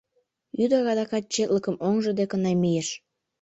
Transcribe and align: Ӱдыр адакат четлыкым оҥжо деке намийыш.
Ӱдыр 0.63 0.81
адакат 0.91 1.23
четлыкым 1.33 1.75
оҥжо 1.87 2.11
деке 2.19 2.37
намийыш. 2.45 2.87